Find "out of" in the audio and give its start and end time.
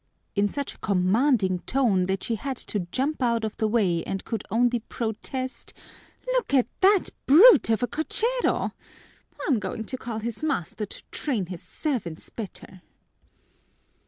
3.21-3.55